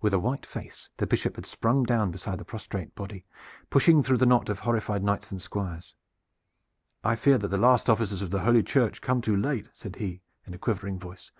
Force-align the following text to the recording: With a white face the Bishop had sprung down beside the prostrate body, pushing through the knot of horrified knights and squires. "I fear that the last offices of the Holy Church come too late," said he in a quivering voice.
With 0.00 0.14
a 0.14 0.18
white 0.18 0.46
face 0.46 0.88
the 0.96 1.06
Bishop 1.06 1.36
had 1.36 1.44
sprung 1.44 1.82
down 1.82 2.10
beside 2.10 2.38
the 2.38 2.46
prostrate 2.46 2.94
body, 2.94 3.26
pushing 3.68 4.02
through 4.02 4.16
the 4.16 4.24
knot 4.24 4.48
of 4.48 4.60
horrified 4.60 5.04
knights 5.04 5.30
and 5.30 5.42
squires. 5.42 5.92
"I 7.04 7.14
fear 7.14 7.36
that 7.36 7.48
the 7.48 7.58
last 7.58 7.90
offices 7.90 8.22
of 8.22 8.30
the 8.30 8.40
Holy 8.40 8.62
Church 8.62 9.02
come 9.02 9.20
too 9.20 9.36
late," 9.36 9.68
said 9.74 9.96
he 9.96 10.22
in 10.46 10.54
a 10.54 10.58
quivering 10.58 10.98
voice. 10.98 11.30